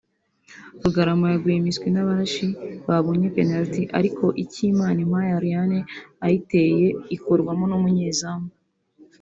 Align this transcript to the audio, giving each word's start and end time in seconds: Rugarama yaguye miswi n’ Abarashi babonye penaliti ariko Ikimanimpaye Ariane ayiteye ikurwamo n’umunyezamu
Rugarama 0.81 1.25
yaguye 1.33 1.57
miswi 1.65 1.87
n’ 1.91 1.97
Abarashi 2.03 2.47
babonye 2.87 3.27
penaliti 3.35 3.83
ariko 3.99 4.23
Ikimanimpaye 4.43 5.29
Ariane 5.39 5.79
ayiteye 6.25 6.87
ikurwamo 7.15 7.65
n’umunyezamu 7.67 8.49